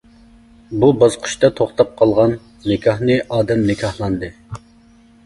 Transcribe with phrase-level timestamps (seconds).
[0.83, 2.33] بۇ باسقۇچتا توختاپ قالغان
[2.71, 4.31] نىكاھنى ئادەم نىكاھلاندى.